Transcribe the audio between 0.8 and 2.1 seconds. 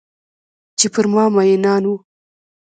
پر ما میینان وه